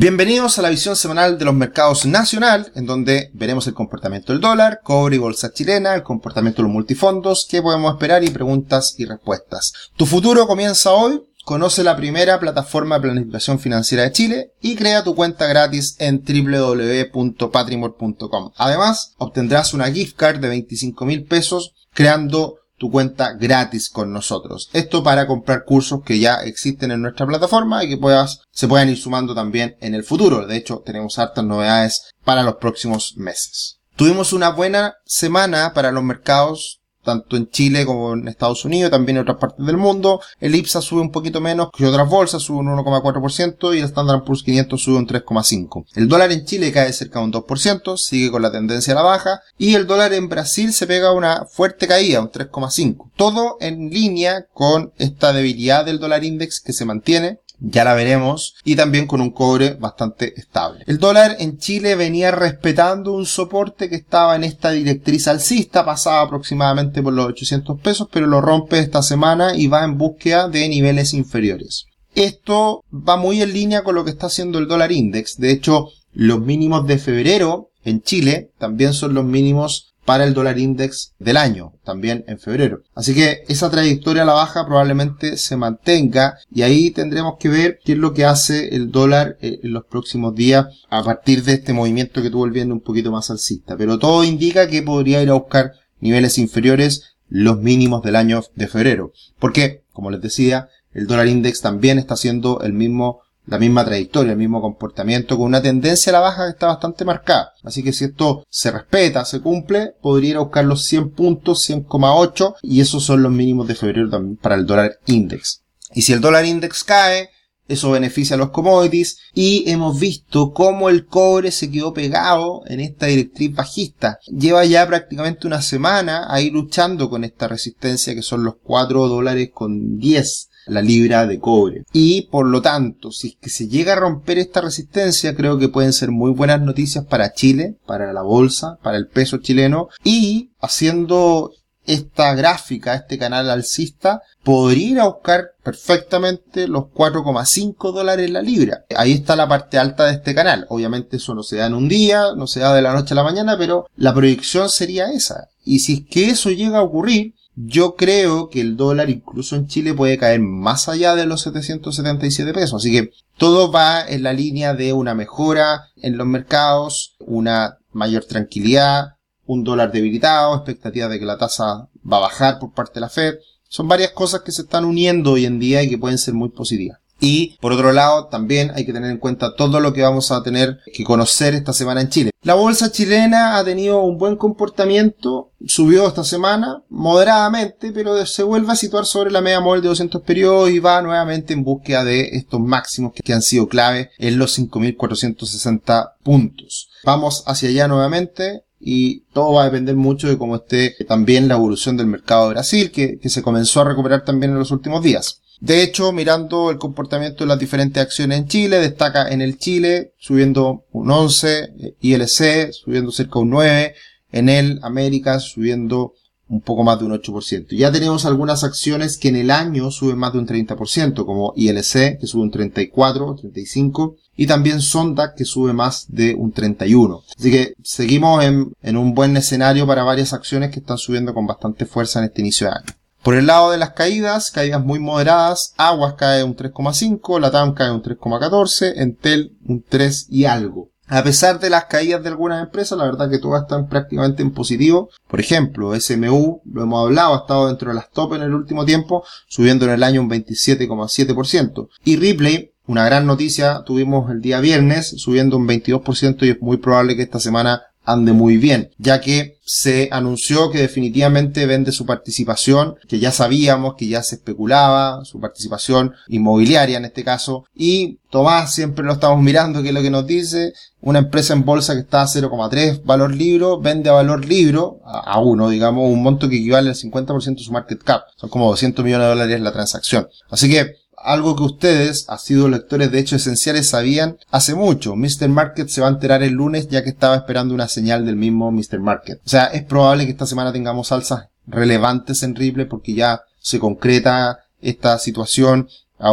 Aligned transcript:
Bienvenidos 0.00 0.60
a 0.60 0.62
la 0.62 0.70
visión 0.70 0.94
semanal 0.94 1.38
de 1.38 1.44
los 1.44 1.54
mercados 1.54 2.06
nacional, 2.06 2.70
en 2.76 2.86
donde 2.86 3.32
veremos 3.34 3.66
el 3.66 3.74
comportamiento 3.74 4.32
del 4.32 4.40
dólar, 4.40 4.78
cobre 4.84 5.16
y 5.16 5.18
bolsa 5.18 5.52
chilena, 5.52 5.96
el 5.96 6.04
comportamiento 6.04 6.62
de 6.62 6.68
los 6.68 6.72
multifondos, 6.72 7.48
qué 7.50 7.60
podemos 7.60 7.94
esperar 7.94 8.22
y 8.22 8.30
preguntas 8.30 8.94
y 8.96 9.06
respuestas. 9.06 9.72
Tu 9.96 10.06
futuro 10.06 10.46
comienza 10.46 10.92
hoy. 10.92 11.24
Conoce 11.44 11.82
la 11.82 11.96
primera 11.96 12.38
plataforma 12.38 12.94
de 12.94 13.08
planificación 13.08 13.58
financiera 13.58 14.04
de 14.04 14.12
Chile 14.12 14.52
y 14.60 14.76
crea 14.76 15.02
tu 15.02 15.16
cuenta 15.16 15.48
gratis 15.48 15.96
en 15.98 16.22
www.patrimor.com. 16.22 18.52
Además, 18.56 19.14
obtendrás 19.18 19.74
una 19.74 19.90
gift 19.90 20.16
card 20.16 20.38
de 20.38 20.46
25 20.46 21.06
mil 21.06 21.24
pesos 21.24 21.74
creando 21.92 22.60
tu 22.78 22.90
cuenta 22.90 23.34
gratis 23.34 23.90
con 23.90 24.12
nosotros. 24.12 24.70
Esto 24.72 25.02
para 25.02 25.26
comprar 25.26 25.64
cursos 25.64 26.00
que 26.04 26.18
ya 26.18 26.36
existen 26.36 26.90
en 26.92 27.02
nuestra 27.02 27.26
plataforma 27.26 27.84
y 27.84 27.88
que 27.88 27.96
puedas, 27.98 28.40
se 28.50 28.68
puedan 28.68 28.88
ir 28.88 28.96
sumando 28.96 29.34
también 29.34 29.76
en 29.80 29.94
el 29.94 30.04
futuro. 30.04 30.46
De 30.46 30.56
hecho, 30.56 30.82
tenemos 30.84 31.18
hartas 31.18 31.44
novedades 31.44 32.10
para 32.24 32.42
los 32.42 32.56
próximos 32.56 33.14
meses. 33.16 33.80
Tuvimos 33.96 34.32
una 34.32 34.50
buena 34.50 34.94
semana 35.04 35.74
para 35.74 35.90
los 35.90 36.04
mercados 36.04 36.80
tanto 37.08 37.36
en 37.36 37.48
Chile 37.48 37.86
como 37.86 38.12
en 38.12 38.28
Estados 38.28 38.66
Unidos, 38.66 38.90
también 38.90 39.16
en 39.16 39.22
otras 39.22 39.38
partes 39.38 39.64
del 39.64 39.78
mundo. 39.78 40.20
El 40.40 40.54
IPSA 40.54 40.82
sube 40.82 41.00
un 41.00 41.10
poquito 41.10 41.40
menos 41.40 41.70
que 41.74 41.86
otras 41.86 42.06
bolsas, 42.06 42.42
sube 42.42 42.58
un 42.58 42.66
1,4% 42.66 43.74
y 43.74 43.78
el 43.78 43.84
Standard 43.84 44.24
Poor's 44.24 44.42
500 44.42 44.80
sube 44.80 44.98
un 44.98 45.06
3,5%. 45.06 45.86
El 45.94 46.06
dólar 46.06 46.32
en 46.32 46.44
Chile 46.44 46.70
cae 46.70 46.92
cerca 46.92 47.18
de 47.20 47.24
un 47.24 47.32
2%, 47.32 47.96
sigue 47.96 48.30
con 48.30 48.42
la 48.42 48.52
tendencia 48.52 48.92
a 48.92 48.96
la 48.96 49.02
baja 49.02 49.40
y 49.56 49.74
el 49.74 49.86
dólar 49.86 50.12
en 50.12 50.28
Brasil 50.28 50.74
se 50.74 50.86
pega 50.86 51.12
una 51.12 51.46
fuerte 51.46 51.86
caída, 51.86 52.20
un 52.20 52.30
3,5%. 52.30 53.10
Todo 53.16 53.56
en 53.60 53.88
línea 53.88 54.46
con 54.52 54.92
esta 54.98 55.32
debilidad 55.32 55.86
del 55.86 55.98
dólar 55.98 56.24
index 56.24 56.60
que 56.60 56.74
se 56.74 56.84
mantiene 56.84 57.40
ya 57.60 57.84
la 57.84 57.94
veremos, 57.94 58.54
y 58.64 58.76
también 58.76 59.06
con 59.06 59.20
un 59.20 59.30
cobre 59.30 59.74
bastante 59.74 60.38
estable. 60.38 60.84
El 60.86 60.98
dólar 60.98 61.36
en 61.38 61.58
Chile 61.58 61.96
venía 61.96 62.30
respetando 62.30 63.12
un 63.12 63.26
soporte 63.26 63.88
que 63.88 63.96
estaba 63.96 64.36
en 64.36 64.44
esta 64.44 64.70
directriz 64.70 65.28
alcista, 65.28 65.84
pasaba 65.84 66.22
aproximadamente 66.22 67.02
por 67.02 67.12
los 67.12 67.26
800 67.26 67.80
pesos, 67.80 68.08
pero 68.12 68.26
lo 68.26 68.40
rompe 68.40 68.78
esta 68.78 69.02
semana 69.02 69.56
y 69.56 69.66
va 69.66 69.84
en 69.84 69.98
búsqueda 69.98 70.48
de 70.48 70.68
niveles 70.68 71.14
inferiores. 71.14 71.86
Esto 72.14 72.84
va 72.92 73.16
muy 73.16 73.42
en 73.42 73.52
línea 73.52 73.84
con 73.84 73.94
lo 73.94 74.04
que 74.04 74.10
está 74.10 74.26
haciendo 74.26 74.58
el 74.58 74.66
dólar 74.66 74.92
index. 74.92 75.36
De 75.36 75.50
hecho, 75.50 75.88
los 76.12 76.40
mínimos 76.40 76.86
de 76.86 76.98
febrero 76.98 77.70
en 77.84 78.02
Chile 78.02 78.50
también 78.58 78.92
son 78.92 79.14
los 79.14 79.24
mínimos 79.24 79.87
para 80.08 80.24
el 80.24 80.32
dólar 80.32 80.58
index 80.58 81.12
del 81.18 81.36
año, 81.36 81.74
también 81.84 82.24
en 82.28 82.38
febrero. 82.38 82.80
Así 82.94 83.14
que 83.14 83.42
esa 83.46 83.68
trayectoria 83.68 84.22
a 84.22 84.24
la 84.24 84.32
baja 84.32 84.64
probablemente 84.64 85.36
se 85.36 85.54
mantenga 85.58 86.38
y 86.50 86.62
ahí 86.62 86.90
tendremos 86.92 87.34
que 87.38 87.50
ver 87.50 87.78
qué 87.84 87.92
es 87.92 87.98
lo 87.98 88.14
que 88.14 88.24
hace 88.24 88.74
el 88.74 88.90
dólar 88.90 89.36
eh, 89.42 89.60
en 89.62 89.74
los 89.74 89.84
próximos 89.84 90.34
días 90.34 90.64
a 90.88 91.04
partir 91.04 91.44
de 91.44 91.52
este 91.52 91.74
movimiento 91.74 92.22
que 92.22 92.30
tuvo 92.30 92.46
el 92.46 92.52
viendo 92.52 92.72
un 92.72 92.80
poquito 92.80 93.12
más 93.12 93.28
alcista. 93.28 93.76
Pero 93.76 93.98
todo 93.98 94.24
indica 94.24 94.66
que 94.66 94.80
podría 94.80 95.22
ir 95.22 95.28
a 95.28 95.34
buscar 95.34 95.72
niveles 96.00 96.38
inferiores 96.38 97.16
los 97.28 97.60
mínimos 97.60 98.02
del 98.02 98.16
año 98.16 98.42
de 98.54 98.66
febrero. 98.66 99.12
Porque, 99.38 99.82
como 99.92 100.10
les 100.10 100.22
decía, 100.22 100.70
el 100.94 101.06
dólar 101.06 101.28
index 101.28 101.60
también 101.60 101.98
está 101.98 102.14
haciendo 102.14 102.62
el 102.62 102.72
mismo 102.72 103.20
la 103.48 103.58
misma 103.58 103.84
trayectoria, 103.84 104.32
el 104.32 104.38
mismo 104.38 104.60
comportamiento, 104.60 105.36
con 105.36 105.46
una 105.46 105.62
tendencia 105.62 106.10
a 106.10 106.14
la 106.14 106.20
baja 106.20 106.44
que 106.44 106.50
está 106.50 106.66
bastante 106.66 107.04
marcada. 107.04 107.52
Así 107.62 107.82
que 107.82 107.92
si 107.92 108.04
esto 108.04 108.44
se 108.48 108.70
respeta, 108.70 109.24
se 109.24 109.40
cumple, 109.40 109.94
podría 110.02 110.30
ir 110.30 110.36
a 110.36 110.40
buscar 110.40 110.64
los 110.64 110.84
100 110.84 111.10
puntos, 111.10 111.68
100,8, 111.68 112.56
y 112.62 112.80
esos 112.80 113.04
son 113.04 113.22
los 113.22 113.32
mínimos 113.32 113.66
de 113.66 113.74
febrero 113.74 114.10
también 114.10 114.36
para 114.36 114.54
el 114.54 114.66
dólar 114.66 114.98
index. 115.06 115.62
Y 115.94 116.02
si 116.02 116.12
el 116.12 116.20
dólar 116.20 116.44
index 116.44 116.84
cae, 116.84 117.30
eso 117.68 117.90
beneficia 117.90 118.34
a 118.34 118.38
los 118.38 118.50
commodities 118.50 119.18
y 119.34 119.70
hemos 119.70 120.00
visto 120.00 120.52
cómo 120.52 120.88
el 120.88 121.04
cobre 121.04 121.50
se 121.50 121.70
quedó 121.70 121.92
pegado 121.92 122.62
en 122.66 122.80
esta 122.80 123.06
directriz 123.06 123.54
bajista. 123.54 124.18
Lleva 124.26 124.64
ya 124.64 124.86
prácticamente 124.86 125.46
una 125.46 125.60
semana 125.60 126.26
ahí 126.28 126.50
luchando 126.50 127.10
con 127.10 127.24
esta 127.24 127.46
resistencia 127.46 128.14
que 128.14 128.22
son 128.22 128.42
los 128.42 128.54
4 128.62 129.08
dólares 129.08 129.50
con 129.52 129.98
10 129.98 130.48
la 130.68 130.82
libra 130.82 131.26
de 131.26 131.38
cobre. 131.38 131.84
Y 131.92 132.22
por 132.22 132.46
lo 132.46 132.62
tanto, 132.62 133.10
si 133.10 133.28
es 133.28 133.36
que 133.40 133.50
se 133.50 133.68
llega 133.68 133.94
a 133.94 133.96
romper 133.96 134.38
esta 134.38 134.60
resistencia, 134.60 135.34
creo 135.34 135.58
que 135.58 135.68
pueden 135.68 135.92
ser 135.92 136.10
muy 136.10 136.30
buenas 136.30 136.60
noticias 136.60 137.04
para 137.04 137.32
Chile, 137.32 137.76
para 137.86 138.12
la 138.12 138.22
bolsa, 138.22 138.78
para 138.82 138.96
el 138.96 139.06
peso 139.06 139.38
chileno 139.38 139.88
y 140.04 140.50
haciendo 140.60 141.52
esta 141.88 142.34
gráfica, 142.34 142.94
este 142.94 143.16
canal 143.16 143.48
alcista, 143.50 144.22
podría 144.44 144.88
ir 144.88 145.00
a 145.00 145.08
buscar 145.08 145.52
perfectamente 145.62 146.68
los 146.68 146.84
4,5 146.84 147.92
dólares 147.92 148.30
la 148.30 148.42
libra. 148.42 148.84
Ahí 148.94 149.12
está 149.12 149.36
la 149.36 149.48
parte 149.48 149.78
alta 149.78 150.04
de 150.04 150.12
este 150.12 150.34
canal. 150.34 150.66
Obviamente 150.68 151.16
eso 151.16 151.34
no 151.34 151.42
se 151.42 151.56
da 151.56 151.66
en 151.66 151.72
un 151.72 151.88
día, 151.88 152.34
no 152.36 152.46
se 152.46 152.60
da 152.60 152.74
de 152.74 152.82
la 152.82 152.92
noche 152.92 153.14
a 153.14 153.16
la 153.16 153.24
mañana, 153.24 153.56
pero 153.56 153.86
la 153.96 154.12
proyección 154.12 154.68
sería 154.68 155.10
esa. 155.10 155.48
Y 155.64 155.78
si 155.78 155.94
es 155.94 156.00
que 156.10 156.30
eso 156.30 156.50
llega 156.50 156.78
a 156.78 156.82
ocurrir, 156.82 157.34
yo 157.66 157.96
creo 157.96 158.50
que 158.50 158.60
el 158.60 158.76
dólar 158.76 159.10
incluso 159.10 159.56
en 159.56 159.66
Chile 159.66 159.92
puede 159.92 160.16
caer 160.16 160.40
más 160.40 160.88
allá 160.88 161.16
de 161.16 161.26
los 161.26 161.42
777 161.42 162.52
pesos. 162.52 162.80
Así 162.80 162.92
que 162.92 163.10
todo 163.36 163.72
va 163.72 164.06
en 164.06 164.22
la 164.22 164.32
línea 164.32 164.74
de 164.74 164.92
una 164.92 165.14
mejora 165.14 165.90
en 165.96 166.16
los 166.16 166.26
mercados, 166.26 167.16
una 167.18 167.78
mayor 167.92 168.24
tranquilidad, 168.26 169.16
un 169.44 169.64
dólar 169.64 169.90
debilitado, 169.90 170.54
expectativa 170.54 171.08
de 171.08 171.18
que 171.18 171.24
la 171.24 171.38
tasa 171.38 171.88
va 172.10 172.18
a 172.18 172.20
bajar 172.20 172.60
por 172.60 172.72
parte 172.72 172.94
de 172.94 173.00
la 173.00 173.08
Fed. 173.08 173.34
Son 173.68 173.88
varias 173.88 174.12
cosas 174.12 174.42
que 174.42 174.52
se 174.52 174.62
están 174.62 174.84
uniendo 174.84 175.32
hoy 175.32 175.44
en 175.44 175.58
día 175.58 175.82
y 175.82 175.88
que 175.88 175.98
pueden 175.98 176.18
ser 176.18 176.34
muy 176.34 176.50
positivas. 176.50 177.00
Y 177.20 177.56
por 177.60 177.72
otro 177.72 177.92
lado, 177.92 178.26
también 178.26 178.70
hay 178.74 178.86
que 178.86 178.92
tener 178.92 179.10
en 179.10 179.18
cuenta 179.18 179.54
todo 179.56 179.80
lo 179.80 179.92
que 179.92 180.02
vamos 180.02 180.30
a 180.30 180.42
tener 180.42 180.78
que 180.92 181.04
conocer 181.04 181.54
esta 181.54 181.72
semana 181.72 182.00
en 182.00 182.08
Chile. 182.08 182.30
La 182.42 182.54
bolsa 182.54 182.92
chilena 182.92 183.58
ha 183.58 183.64
tenido 183.64 184.02
un 184.02 184.16
buen 184.16 184.36
comportamiento, 184.36 185.50
subió 185.66 186.06
esta 186.06 186.22
semana 186.22 186.82
moderadamente, 186.88 187.90
pero 187.92 188.24
se 188.24 188.44
vuelve 188.44 188.72
a 188.72 188.76
situar 188.76 189.06
sobre 189.06 189.32
la 189.32 189.40
media 189.40 189.60
móvil 189.60 189.82
de 189.82 189.88
200 189.88 190.22
periodos 190.22 190.70
y 190.70 190.78
va 190.78 191.02
nuevamente 191.02 191.52
en 191.52 191.64
búsqueda 191.64 192.04
de 192.04 192.28
estos 192.32 192.60
máximos 192.60 193.12
que 193.12 193.32
han 193.32 193.42
sido 193.42 193.68
clave 193.68 194.10
en 194.18 194.38
los 194.38 194.56
5.460 194.56 196.12
puntos. 196.22 196.88
Vamos 197.04 197.42
hacia 197.46 197.68
allá 197.68 197.88
nuevamente 197.88 198.62
y 198.80 199.20
todo 199.32 199.54
va 199.54 199.62
a 199.62 199.66
depender 199.66 199.96
mucho 199.96 200.28
de 200.28 200.38
cómo 200.38 200.56
esté 200.56 200.94
también 201.08 201.48
la 201.48 201.54
evolución 201.54 201.96
del 201.96 202.06
mercado 202.06 202.44
de 202.44 202.54
Brasil, 202.54 202.92
que, 202.92 203.18
que 203.18 203.28
se 203.28 203.42
comenzó 203.42 203.80
a 203.80 203.84
recuperar 203.84 204.24
también 204.24 204.52
en 204.52 204.58
los 204.58 204.70
últimos 204.70 205.02
días. 205.02 205.42
De 205.60 205.82
hecho, 205.82 206.12
mirando 206.12 206.70
el 206.70 206.78
comportamiento 206.78 207.44
de 207.44 207.48
las 207.48 207.58
diferentes 207.58 208.00
acciones 208.02 208.38
en 208.38 208.48
Chile, 208.48 208.78
destaca 208.78 209.28
en 209.28 209.42
el 209.42 209.58
Chile 209.58 210.12
subiendo 210.18 210.84
un 210.92 211.10
11, 211.10 211.96
ILC 212.00 212.72
subiendo 212.72 213.10
cerca 213.10 213.40
un 213.40 213.50
9, 213.50 213.94
en 214.30 214.48
el 214.48 214.78
América 214.82 215.40
subiendo 215.40 216.14
un 216.48 216.60
poco 216.60 216.82
más 216.82 216.98
de 216.98 217.04
un 217.04 217.12
8%. 217.12 217.76
Ya 217.76 217.92
tenemos 217.92 218.24
algunas 218.24 218.64
acciones 218.64 219.18
que 219.18 219.28
en 219.28 219.36
el 219.36 219.50
año 219.50 219.90
suben 219.90 220.16
más 220.16 220.32
de 220.32 220.38
un 220.38 220.46
30%, 220.46 221.26
como 221.26 221.52
ILC, 221.56 222.18
que 222.18 222.26
sube 222.26 222.42
un 222.42 222.50
34, 222.50 223.34
35, 223.34 224.16
y 224.36 224.46
también 224.46 224.80
Sonda, 224.80 225.34
que 225.34 225.44
sube 225.44 225.72
más 225.72 226.06
de 226.08 226.34
un 226.34 226.52
31. 226.52 227.22
Así 227.36 227.50
que 227.50 227.74
seguimos 227.82 228.44
en 228.44 228.96
un 228.96 229.14
buen 229.14 229.36
escenario 229.36 229.86
para 229.86 230.04
varias 230.04 230.32
acciones 230.32 230.70
que 230.70 230.80
están 230.80 230.98
subiendo 230.98 231.34
con 231.34 231.46
bastante 231.46 231.84
fuerza 231.84 232.20
en 232.20 232.26
este 232.26 232.40
inicio 232.40 232.68
de 232.68 232.74
año. 232.74 232.98
Por 233.22 233.34
el 233.34 233.46
lado 233.46 233.70
de 233.70 233.78
las 233.78 233.90
caídas, 233.90 234.50
caídas 234.50 234.84
muy 234.84 234.98
moderadas, 234.98 235.74
Aguas 235.76 236.14
cae 236.14 236.44
un 236.44 236.56
3,5, 236.56 237.40
Latam 237.40 237.74
cae 237.74 237.90
un 237.90 238.02
3,14, 238.02 238.92
Entel 238.96 239.56
un 239.66 239.82
3 239.82 240.26
y 240.30 240.44
algo. 240.44 240.90
A 241.10 241.22
pesar 241.22 241.58
de 241.58 241.70
las 241.70 241.86
caídas 241.86 242.22
de 242.22 242.28
algunas 242.28 242.62
empresas, 242.62 242.98
la 242.98 243.06
verdad 243.06 243.30
que 243.30 243.38
todas 243.38 243.62
están 243.62 243.88
prácticamente 243.88 244.42
en 244.42 244.52
positivo. 244.52 245.08
Por 245.26 245.40
ejemplo, 245.40 245.98
SMU, 245.98 246.60
lo 246.70 246.82
hemos 246.82 247.06
hablado, 247.06 247.34
ha 247.34 247.38
estado 247.38 247.68
dentro 247.68 247.88
de 247.88 247.94
las 247.94 248.10
top 248.10 248.34
en 248.34 248.42
el 248.42 248.54
último 248.54 248.84
tiempo, 248.84 249.24
subiendo 249.48 249.86
en 249.86 249.92
el 249.92 250.02
año 250.02 250.20
un 250.20 250.28
27,7%. 250.28 251.88
Y 252.04 252.16
Ripley, 252.16 252.72
una 252.86 253.06
gran 253.06 253.26
noticia, 253.26 253.82
tuvimos 253.86 254.30
el 254.30 254.42
día 254.42 254.60
viernes, 254.60 255.14
subiendo 255.16 255.56
un 255.56 255.66
22% 255.66 256.46
y 256.46 256.50
es 256.50 256.60
muy 256.60 256.76
probable 256.76 257.16
que 257.16 257.22
esta 257.22 257.40
semana 257.40 257.82
ande 258.08 258.32
muy 258.32 258.56
bien, 258.56 258.90
ya 258.96 259.20
que 259.20 259.58
se 259.64 260.08
anunció 260.10 260.70
que 260.70 260.78
definitivamente 260.78 261.66
vende 261.66 261.92
su 261.92 262.06
participación, 262.06 262.94
que 263.06 263.18
ya 263.18 263.30
sabíamos, 263.32 263.96
que 263.96 264.08
ya 264.08 264.22
se 264.22 264.36
especulaba, 264.36 265.26
su 265.26 265.38
participación 265.40 266.14
inmobiliaria 266.28 266.96
en 266.96 267.04
este 267.04 267.22
caso, 267.22 267.64
y 267.74 268.18
Tomás 268.30 268.72
siempre 268.72 269.04
lo 269.04 269.12
estamos 269.12 269.42
mirando, 269.42 269.82
que 269.82 269.88
es 269.88 269.94
lo 269.94 270.00
que 270.00 270.10
nos 270.10 270.26
dice, 270.26 270.72
una 271.02 271.18
empresa 271.18 271.52
en 271.52 271.66
bolsa 271.66 271.94
que 271.94 272.00
está 272.00 272.22
a 272.22 272.26
0,3 272.26 273.04
valor 273.04 273.34
libro, 273.34 273.78
vende 273.78 274.08
a 274.08 274.14
valor 274.14 274.46
libro, 274.46 275.00
a, 275.04 275.38
uno, 275.40 275.68
digamos, 275.68 276.10
un 276.10 276.22
monto 276.22 276.48
que 276.48 276.56
equivale 276.56 276.88
al 276.88 276.96
50% 276.96 277.56
de 277.56 277.62
su 277.62 277.72
market 277.72 278.02
cap, 278.02 278.22
son 278.36 278.48
como 278.48 278.70
200 278.70 279.04
millones 279.04 279.26
de 279.26 279.28
dólares 279.28 279.60
la 279.60 279.72
transacción. 279.72 280.28
Así 280.50 280.70
que 280.70 280.94
algo 281.22 281.56
que 281.56 281.62
ustedes, 281.62 282.24
ha 282.28 282.38
sido 282.38 282.68
lectores 282.68 283.10
de 283.10 283.18
hechos 283.18 283.42
esenciales, 283.42 283.88
sabían 283.88 284.38
hace 284.50 284.74
mucho. 284.74 285.16
Mr. 285.16 285.48
Market 285.48 285.88
se 285.88 286.00
va 286.00 286.08
a 286.08 286.10
enterar 286.10 286.42
el 286.42 286.52
lunes 286.52 286.88
ya 286.88 287.02
que 287.02 287.10
estaba 287.10 287.36
esperando 287.36 287.74
una 287.74 287.88
señal 287.88 288.24
del 288.24 288.36
mismo 288.36 288.70
Mr. 288.70 289.00
Market. 289.00 289.40
O 289.44 289.48
sea, 289.48 289.66
es 289.66 289.84
probable 289.84 290.24
que 290.24 290.32
esta 290.32 290.46
semana 290.46 290.72
tengamos 290.72 291.12
alzas 291.12 291.48
relevantes 291.66 292.42
en 292.42 292.54
Ripple 292.54 292.86
porque 292.86 293.14
ya 293.14 293.42
se 293.60 293.78
concreta 293.78 294.60
esta 294.80 295.18
situación 295.18 295.88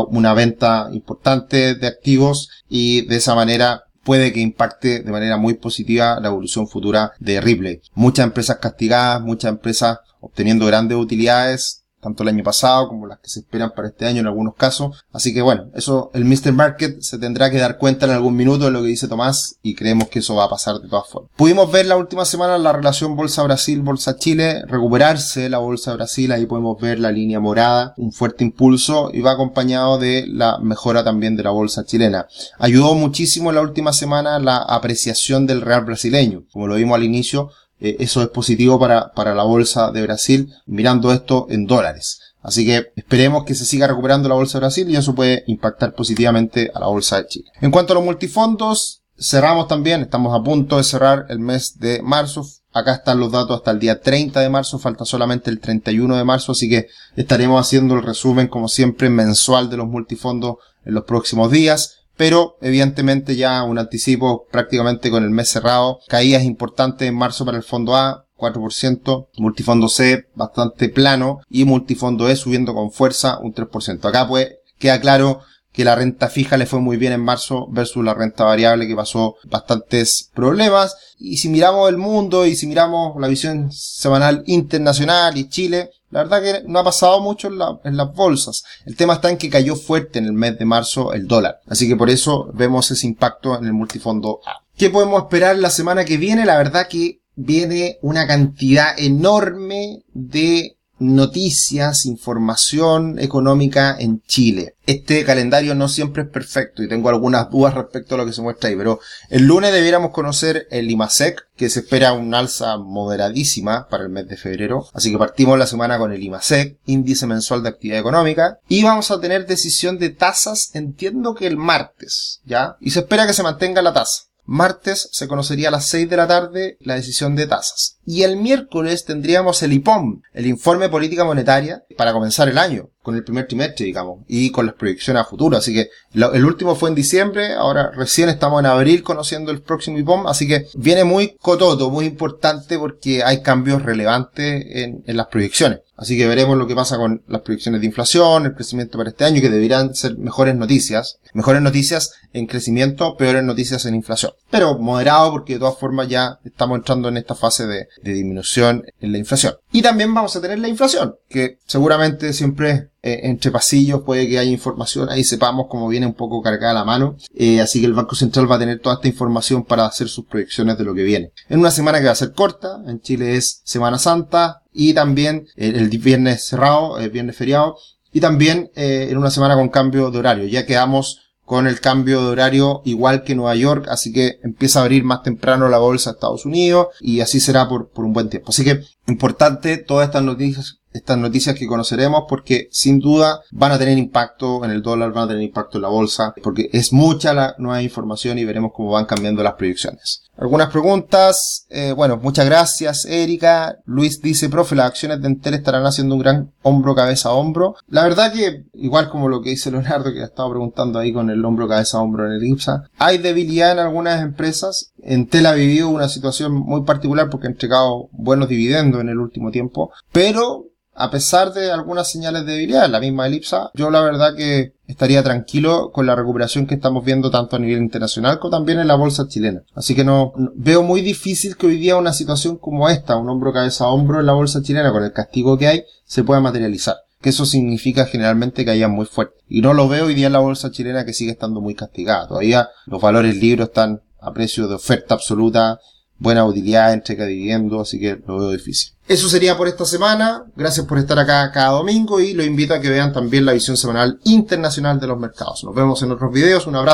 una 0.09 0.33
venta 0.33 0.89
importante 0.91 1.75
de 1.75 1.87
activos 1.87 2.49
y 2.69 3.01
de 3.01 3.17
esa 3.17 3.35
manera 3.35 3.83
puede 4.03 4.33
que 4.33 4.39
impacte 4.39 5.01
de 5.01 5.11
manera 5.11 5.37
muy 5.37 5.55
positiva 5.55 6.19
la 6.19 6.27
evolución 6.27 6.67
futura 6.67 7.11
de 7.19 7.41
Ripley. 7.41 7.81
Muchas 7.93 8.25
empresas 8.25 8.57
castigadas, 8.57 9.21
muchas 9.21 9.49
empresas 9.49 9.99
obteniendo 10.19 10.65
grandes 10.65 10.97
utilidades, 10.97 11.84
tanto 12.05 12.21
el 12.21 12.29
año 12.29 12.43
pasado 12.43 12.87
como 12.87 13.07
las 13.07 13.17
que 13.17 13.29
se 13.29 13.39
esperan 13.39 13.71
para 13.75 13.87
este 13.87 14.05
año 14.05 14.19
en 14.19 14.27
algunos 14.27 14.53
casos. 14.53 15.03
Así 15.11 15.33
que 15.33 15.41
bueno, 15.41 15.71
eso 15.73 16.11
el 16.13 16.23
Mr. 16.23 16.53
Market 16.53 17.01
se 17.01 17.17
tendrá 17.17 17.49
que 17.49 17.57
dar 17.57 17.79
cuenta 17.79 18.05
en 18.05 18.11
algún 18.11 18.35
minuto 18.35 18.65
de 18.65 18.71
lo 18.71 18.83
que 18.83 18.89
dice 18.89 19.07
Tomás 19.07 19.57
y 19.63 19.73
creemos 19.73 20.07
que 20.09 20.19
eso 20.19 20.35
va 20.35 20.43
a 20.43 20.49
pasar 20.49 20.77
de 20.79 20.87
todas 20.87 21.09
formas. 21.09 21.31
Pudimos 21.35 21.71
ver 21.71 21.87
la 21.87 21.97
última 21.97 22.23
semana 22.23 22.59
la 22.59 22.73
relación 22.73 23.15
Bolsa 23.15 23.41
Brasil, 23.41 23.81
Bolsa 23.81 24.17
Chile, 24.17 24.61
recuperarse 24.67 25.49
la 25.49 25.57
Bolsa 25.57 25.95
Brasil, 25.95 26.31
ahí 26.31 26.45
podemos 26.45 26.79
ver 26.79 26.99
la 26.99 27.11
línea 27.11 27.39
morada, 27.39 27.95
un 27.97 28.11
fuerte 28.11 28.43
impulso 28.43 29.09
y 29.11 29.21
va 29.21 29.31
acompañado 29.31 29.97
de 29.97 30.25
la 30.27 30.59
mejora 30.59 31.03
también 31.03 31.35
de 31.35 31.41
la 31.41 31.49
Bolsa 31.49 31.85
chilena. 31.85 32.27
Ayudó 32.59 32.93
muchísimo 32.93 33.51
la 33.51 33.61
última 33.61 33.93
semana 33.93 34.37
la 34.37 34.57
apreciación 34.57 35.47
del 35.47 35.61
real 35.61 35.85
brasileño, 35.85 36.43
como 36.51 36.67
lo 36.67 36.75
vimos 36.75 36.97
al 36.97 37.03
inicio, 37.03 37.49
eh, 37.79 37.97
eso 37.99 38.21
es 38.21 38.29
positivo 38.29 38.79
para, 38.79 39.11
para 39.13 39.35
la 39.35 39.43
bolsa 39.43 39.91
de 39.91 40.01
Brasil, 40.01 40.53
mirando 40.65 41.11
esto 41.11 41.47
en 41.49 41.65
dólares. 41.65 42.19
Así 42.41 42.65
que 42.65 42.91
esperemos 42.95 43.43
que 43.43 43.55
se 43.55 43.65
siga 43.65 43.87
recuperando 43.87 44.29
la 44.29 44.35
bolsa 44.35 44.59
de 44.59 44.65
Brasil 44.65 44.89
y 44.89 44.95
eso 44.95 45.15
puede 45.15 45.43
impactar 45.47 45.93
positivamente 45.93 46.69
a 46.73 46.79
la 46.79 46.87
bolsa 46.87 47.17
de 47.17 47.27
Chile. 47.27 47.49
En 47.59 47.71
cuanto 47.71 47.93
a 47.93 47.95
los 47.95 48.05
multifondos, 48.05 49.01
cerramos 49.17 49.67
también, 49.67 50.01
estamos 50.01 50.37
a 50.37 50.43
punto 50.43 50.77
de 50.77 50.83
cerrar 50.83 51.25
el 51.29 51.39
mes 51.39 51.79
de 51.79 52.01
marzo. 52.03 52.45
Acá 52.71 52.93
están 52.93 53.19
los 53.19 53.31
datos 53.31 53.57
hasta 53.57 53.71
el 53.71 53.79
día 53.79 53.99
30 53.99 54.41
de 54.41 54.49
marzo, 54.49 54.77
falta 54.77 55.05
solamente 55.05 55.49
el 55.49 55.59
31 55.59 56.17
de 56.17 56.23
marzo, 56.23 56.51
así 56.51 56.69
que 56.69 56.87
estaremos 57.15 57.59
haciendo 57.59 57.95
el 57.95 58.03
resumen 58.03 58.47
como 58.47 58.67
siempre 58.67 59.09
mensual 59.09 59.69
de 59.69 59.77
los 59.77 59.87
multifondos 59.87 60.57
en 60.83 60.93
los 60.93 61.05
próximos 61.05 61.49
días 61.49 62.04
pero 62.17 62.57
evidentemente 62.61 63.35
ya 63.35 63.63
un 63.63 63.77
anticipo 63.77 64.45
prácticamente 64.51 65.09
con 65.09 65.23
el 65.23 65.29
mes 65.29 65.49
cerrado, 65.49 65.99
caídas 66.07 66.43
importantes 66.43 67.07
en 67.07 67.15
marzo 67.15 67.45
para 67.45 67.57
el 67.57 67.63
fondo 67.63 67.95
A, 67.95 68.25
4%, 68.37 69.27
multifondo 69.37 69.87
C 69.87 70.27
bastante 70.35 70.89
plano 70.89 71.39
y 71.49 71.65
multifondo 71.65 72.29
E 72.29 72.35
subiendo 72.35 72.73
con 72.73 72.91
fuerza 72.91 73.39
un 73.39 73.53
3%. 73.53 74.05
Acá 74.05 74.27
pues 74.27 74.55
queda 74.77 74.99
claro 74.99 75.41
que 75.75 75.83
la 75.83 75.95
renta 75.95 76.29
fija 76.29 76.57
le 76.57 76.65
fue 76.65 76.79
muy 76.79 76.95
bien 76.95 77.11
en 77.11 77.21
marzo 77.21 77.67
versus 77.69 78.03
la 78.03 78.13
renta 78.13 78.45
variable 78.45 78.87
que 78.87 78.95
pasó 78.95 79.35
bastantes 79.43 80.29
problemas. 80.33 80.95
Y 81.17 81.37
si 81.37 81.49
miramos 81.49 81.89
el 81.89 81.97
mundo 81.97 82.45
y 82.45 82.55
si 82.55 82.65
miramos 82.65 83.19
la 83.19 83.27
visión 83.27 83.71
semanal 83.71 84.43
internacional 84.47 85.37
y 85.37 85.49
Chile, 85.49 85.89
la 86.15 86.23
verdad 86.23 86.41
que 86.41 86.63
no 86.65 86.79
ha 86.79 86.83
pasado 86.85 87.19
mucho 87.19 87.49
en, 87.49 87.97
las 87.97 88.13
bolsas. 88.13 88.63
El 88.85 88.95
tema 88.95 89.15
está 89.15 89.29
en 89.29 89.37
que 89.37 89.49
cayó 89.49 89.75
fuerte 89.75 90.17
en 90.17 90.25
el 90.25 90.31
mes 90.31 90.57
de 90.57 90.63
marzo 90.63 91.11
el 91.11 91.27
dólar. 91.27 91.59
Así 91.67 91.89
que 91.89 91.97
por 91.97 92.09
eso 92.09 92.49
vemos 92.53 92.89
ese 92.89 93.05
impacto 93.05 93.57
en 93.57 93.65
el 93.65 93.73
multifondo 93.73 94.39
A. 94.45 94.63
¿Qué 94.77 94.89
podemos 94.89 95.23
esperar 95.23 95.57
la 95.57 95.69
semana 95.69 96.05
que 96.05 96.15
viene? 96.15 96.45
La 96.45 96.57
verdad 96.57 96.87
que 96.87 97.19
viene 97.35 97.97
una 98.01 98.27
cantidad 98.27 98.97
enorme 98.97 100.03
de 100.13 100.74
noticias, 100.99 102.05
información 102.05 103.19
económica 103.19 103.95
en 103.99 104.21
Chile. 104.21 104.75
Este 104.85 105.25
calendario 105.25 105.73
no 105.75 105.87
siempre 105.87 106.23
es 106.23 106.29
perfecto 106.29 106.83
y 106.83 106.87
tengo 106.87 107.09
algunas 107.09 107.49
dudas 107.49 107.73
respecto 107.73 108.15
a 108.15 108.17
lo 108.19 108.25
que 108.25 108.33
se 108.33 108.41
muestra 108.41 108.69
ahí, 108.69 108.75
pero 108.75 108.99
el 109.29 109.45
lunes 109.45 109.73
debiéramos 109.73 110.11
conocer 110.11 110.67
el 110.69 110.89
IMASEC, 110.89 111.47
que 111.55 111.69
se 111.69 111.79
espera 111.79 112.13
un 112.13 112.33
alza 112.35 112.77
moderadísima 112.77 113.87
para 113.87 114.03
el 114.03 114.09
mes 114.09 114.27
de 114.27 114.37
febrero, 114.37 114.87
así 114.93 115.11
que 115.11 115.17
partimos 115.17 115.57
la 115.57 115.67
semana 115.67 115.97
con 115.97 116.13
el 116.13 116.21
IMASEC, 116.21 116.77
índice 116.85 117.25
mensual 117.25 117.63
de 117.63 117.69
actividad 117.69 117.99
económica, 117.99 118.59
y 118.67 118.83
vamos 118.83 119.09
a 119.09 119.19
tener 119.19 119.47
decisión 119.47 119.97
de 119.97 120.09
tasas, 120.09 120.69
entiendo 120.73 121.33
que 121.33 121.47
el 121.47 121.57
martes, 121.57 122.41
¿ya? 122.45 122.77
Y 122.79 122.91
se 122.91 122.99
espera 122.99 123.25
que 123.25 123.33
se 123.33 123.43
mantenga 123.43 123.81
la 123.81 123.93
tasa. 123.93 124.25
Martes 124.45 125.09
se 125.11 125.27
conocería 125.27 125.69
a 125.69 125.71
las 125.71 125.87
6 125.87 126.09
de 126.09 126.17
la 126.17 126.27
tarde 126.27 126.77
la 126.79 126.95
decisión 126.95 127.35
de 127.35 127.47
tasas. 127.47 127.97
Y 128.05 128.23
el 128.23 128.37
miércoles 128.37 129.05
tendríamos 129.05 129.63
el 129.63 129.73
IPOM, 129.73 130.21
el 130.33 130.45
informe 130.45 130.89
política 130.89 131.23
monetaria, 131.23 131.83
para 131.97 132.13
comenzar 132.13 132.47
el 132.47 132.57
año, 132.57 132.91
con 133.05 133.15
el 133.15 133.23
primer 133.23 133.45
trimestre, 133.45 133.85
digamos, 133.85 134.21
y 134.27 134.49
con 134.49 134.65
las 134.65 134.73
proyecciones 134.73 135.21
a 135.21 135.25
futuro. 135.25 135.55
Así 135.55 135.75
que 135.75 135.89
el 136.15 136.43
último 136.43 136.75
fue 136.75 136.89
en 136.89 136.95
diciembre, 136.95 137.53
ahora 137.53 137.91
recién 137.91 138.29
estamos 138.29 138.59
en 138.59 138.65
abril 138.65 139.03
conociendo 139.03 139.51
el 139.51 139.61
próximo 139.61 139.99
IPOM, 139.99 140.25
así 140.25 140.47
que 140.47 140.65
viene 140.73 141.03
muy 141.03 141.37
cototo, 141.39 141.91
muy 141.91 142.05
importante 142.05 142.79
porque 142.79 143.23
hay 143.23 143.43
cambios 143.43 143.83
relevantes 143.83 144.65
en, 144.69 145.03
las 145.05 145.27
proyecciones. 145.27 145.81
Así 145.95 146.17
que 146.17 146.27
veremos 146.27 146.57
lo 146.57 146.67
que 146.67 146.75
pasa 146.75 146.97
con 146.97 147.21
las 147.27 147.41
proyecciones 147.41 147.79
de 147.79 147.87
inflación, 147.87 148.47
el 148.47 148.55
crecimiento 148.55 148.97
para 148.97 149.11
este 149.11 149.23
año, 149.23 149.39
que 149.39 149.49
deberían 149.49 149.93
ser 149.93 150.17
mejores 150.17 150.55
noticias. 150.55 151.19
Mejores 151.33 151.61
noticias 151.61 152.13
en 152.33 152.47
crecimiento, 152.47 153.15
peores 153.15 153.43
noticias 153.43 153.85
en 153.85 153.95
inflación. 153.95 154.33
Pero 154.49 154.77
moderado 154.77 155.31
porque 155.31 155.53
de 155.53 155.59
todas 155.59 155.77
formas 155.77 156.09
ya 156.09 156.39
estamos 156.43 156.79
entrando 156.79 157.07
en 157.07 157.17
esta 157.17 157.35
fase 157.35 157.65
de 157.65 157.87
disminución 158.01 158.83
en 158.99 159.11
la 159.13 159.19
inflación. 159.19 159.55
Y 159.71 159.81
también 159.81 160.13
vamos 160.13 160.35
a 160.35 160.41
tener 160.41 160.59
la 160.59 160.69
inflación, 160.69 161.15
que 161.29 161.59
seguramente 161.65 162.31
siempre 162.31 162.89
eh, 163.07 163.27
entre 163.29 163.51
pasillos 163.51 164.01
puede 164.01 164.27
que 164.27 164.39
haya 164.39 164.49
información, 164.49 165.09
ahí 165.11 165.23
sepamos 165.23 165.67
cómo 165.69 165.87
viene 165.87 166.07
un 166.07 166.15
poco 166.15 166.41
cargada 166.41 166.73
la 166.73 166.83
mano. 166.83 167.17
Eh, 167.35 167.61
así 167.61 167.79
que 167.79 167.85
el 167.85 167.93
Banco 167.93 168.15
Central 168.15 168.51
va 168.51 168.55
a 168.55 168.59
tener 168.59 168.79
toda 168.79 168.95
esta 168.95 169.07
información 169.07 169.63
para 169.63 169.85
hacer 169.85 170.09
sus 170.09 170.25
proyecciones 170.25 170.75
de 170.79 170.85
lo 170.85 170.95
que 170.95 171.03
viene. 171.03 171.31
En 171.47 171.59
una 171.59 171.69
semana 171.69 171.99
que 171.99 172.07
va 172.07 172.13
a 172.13 172.15
ser 172.15 172.33
corta, 172.33 172.81
en 172.87 172.99
Chile 173.01 173.35
es 173.35 173.61
Semana 173.63 173.99
Santa 173.99 174.63
y 174.73 174.95
también 174.95 175.45
el, 175.55 175.87
viernes 175.89 176.47
cerrado, 176.47 176.97
el 176.97 177.11
viernes 177.11 177.35
feriado, 177.35 177.77
y 178.11 178.21
también 178.21 178.71
eh, 178.75 179.09
en 179.11 179.17
una 179.19 179.29
semana 179.29 179.53
con 179.53 179.69
cambio 179.69 180.09
de 180.09 180.17
horario. 180.17 180.47
Ya 180.47 180.65
quedamos 180.65 181.19
con 181.43 181.67
el 181.67 181.79
cambio 181.79 182.21
de 182.21 182.29
horario 182.29 182.81
igual 182.85 183.23
que 183.23 183.35
Nueva 183.35 183.55
York, 183.55 183.85
así 183.87 184.11
que 184.11 184.39
empieza 184.43 184.79
a 184.79 184.81
abrir 184.81 185.03
más 185.03 185.21
temprano 185.21 185.69
la 185.69 185.77
bolsa 185.77 186.09
de 186.09 186.15
Estados 186.15 186.43
Unidos 186.43 186.87
y 187.01 187.19
así 187.19 187.39
será 187.39 187.69
por, 187.69 187.89
por 187.89 188.03
un 188.03 188.13
buen 188.13 188.29
tiempo. 188.29 188.49
Así 188.49 188.63
que 188.63 188.81
importante 189.07 189.77
todas 189.77 190.07
estas 190.07 190.23
noticias 190.23 190.79
estas 190.95 191.17
noticias 191.17 191.55
que 191.55 191.67
conoceremos 191.67 192.23
porque 192.27 192.69
sin 192.71 192.99
duda 192.99 193.41
van 193.51 193.71
a 193.71 193.77
tener 193.77 193.97
impacto 193.97 194.63
en 194.63 194.71
el 194.71 194.81
dólar, 194.81 195.11
van 195.11 195.25
a 195.25 195.27
tener 195.27 195.43
impacto 195.43 195.77
en 195.77 195.83
la 195.83 195.89
bolsa, 195.89 196.33
porque 196.41 196.69
es 196.71 196.93
mucha 196.93 197.33
la 197.33 197.55
nueva 197.57 197.81
información 197.81 198.39
y 198.39 198.45
veremos 198.45 198.71
cómo 198.73 198.91
van 198.91 199.05
cambiando 199.05 199.43
las 199.43 199.53
proyecciones. 199.53 200.21
Algunas 200.37 200.69
preguntas, 200.69 201.65
eh, 201.69 201.93
bueno, 201.93 202.17
muchas 202.17 202.45
gracias 202.45 203.05
Erika. 203.05 203.77
Luis 203.85 204.21
dice, 204.21 204.49
profe, 204.49 204.75
las 204.75 204.87
acciones 204.87 205.21
de 205.21 205.27
Entel 205.27 205.53
estarán 205.53 205.85
haciendo 205.85 206.15
un 206.15 206.21
gran 206.21 206.51
hombro 206.61 206.93
cabeza 206.93 207.31
hombro. 207.31 207.75
La 207.87 208.03
verdad 208.03 208.33
que, 208.33 208.65
igual 208.73 209.09
como 209.09 209.29
lo 209.29 209.41
que 209.41 209.51
dice 209.51 209.71
Leonardo, 209.71 210.13
que 210.13 210.21
ha 210.21 210.25
estado 210.25 210.49
preguntando 210.49 210.99
ahí 210.99 211.13
con 211.13 211.29
el 211.29 211.43
hombro 211.45 211.69
cabeza 211.69 212.01
hombro 212.01 212.25
en 212.25 212.33
el 212.33 212.43
IPSA, 212.43 212.89
hay 212.97 213.17
debilidad 213.17 213.71
en 213.71 213.79
algunas 213.79 214.21
empresas. 214.21 214.91
Entel 215.05 215.45
ha 215.45 215.53
vivido 215.53 215.89
una 215.89 216.09
situación 216.09 216.53
muy 216.53 216.83
particular 216.83 217.29
porque 217.29 217.47
ha 217.47 217.51
entregado 217.51 218.09
buenos 218.11 218.49
dividendos 218.49 219.01
en 219.01 219.09
el 219.09 219.19
último 219.19 219.51
tiempo, 219.51 219.91
pero 220.11 220.65
a 220.95 221.11
pesar 221.11 221.53
de 221.53 221.71
algunas 221.71 222.09
señales 222.09 222.45
de 222.45 222.53
debilidad, 222.53 222.89
la 222.89 223.01
misma 223.01 223.27
elipsa, 223.27 223.69
yo 223.73 223.91
la 223.91 224.01
verdad 224.01 224.33
que 224.35 224.73
estaría 224.87 225.21
tranquilo 225.23 225.91
con 225.91 226.05
la 226.05 226.15
recuperación 226.15 226.65
que 226.65 226.75
estamos 226.75 227.03
viendo 227.03 227.29
tanto 227.29 227.57
a 227.57 227.59
nivel 227.59 227.79
internacional 227.79 228.39
como 228.39 228.51
también 228.51 228.79
en 228.79 228.87
la 228.87 228.95
bolsa 228.95 229.27
chilena. 229.27 229.63
Así 229.75 229.93
que 229.93 230.05
no, 230.05 230.33
veo 230.55 230.83
muy 230.83 231.01
difícil 231.01 231.57
que 231.57 231.67
hoy 231.67 231.77
día 231.77 231.97
una 231.97 232.13
situación 232.13 232.57
como 232.57 232.87
esta, 232.87 233.17
un 233.17 233.29
hombro 233.29 233.51
cabeza 233.51 233.85
a 233.85 233.89
hombro 233.89 234.21
en 234.21 234.25
la 234.25 234.33
bolsa 234.33 234.63
chilena 234.63 234.91
con 234.91 235.03
el 235.03 235.11
castigo 235.11 235.57
que 235.57 235.67
hay, 235.67 235.83
se 236.05 236.23
pueda 236.23 236.39
materializar. 236.39 236.95
Que 237.21 237.29
eso 237.29 237.45
significa 237.45 238.05
generalmente 238.05 238.63
que 238.63 238.71
haya 238.71 238.87
muy 238.87 239.05
fuerte. 239.05 239.35
Y 239.49 239.61
no 239.61 239.73
lo 239.73 239.89
veo 239.89 240.05
hoy 240.05 240.13
día 240.13 240.27
en 240.27 240.33
la 240.33 240.39
bolsa 240.39 240.71
chilena 240.71 241.05
que 241.05 241.13
sigue 241.13 241.31
estando 241.31 241.59
muy 241.59 241.75
castigada. 241.75 242.27
Todavía 242.27 242.69
los 242.85 243.01
valores 243.01 243.35
libros 243.35 243.69
están 243.69 244.01
a 244.25 244.33
precio 244.33 244.67
de 244.67 244.75
oferta 244.75 245.13
absoluta, 245.13 245.79
buena 246.17 246.45
utilidad, 246.45 246.93
entrega 246.93 247.25
dividendo, 247.25 247.81
así 247.81 247.99
que 247.99 248.21
lo 248.25 248.39
veo 248.39 248.51
difícil. 248.51 248.93
Eso 249.07 249.29
sería 249.29 249.55
por 249.55 249.67
esta 249.67 249.85
semana. 249.85 250.45
Gracias 250.55 250.85
por 250.87 250.97
estar 250.97 251.19
acá 251.19 251.51
cada 251.51 251.69
domingo 251.69 252.19
y 252.19 252.33
lo 252.33 252.43
invito 252.43 252.73
a 252.73 252.79
que 252.79 252.89
vean 252.89 253.13
también 253.13 253.45
la 253.45 253.53
visión 253.53 253.77
semanal 253.77 254.19
internacional 254.23 254.99
de 254.99 255.07
los 255.07 255.19
mercados. 255.19 255.63
Nos 255.63 255.75
vemos 255.75 256.01
en 256.01 256.11
otros 256.11 256.33
videos. 256.33 256.65
Un 256.65 256.75
abrazo. 256.75 256.83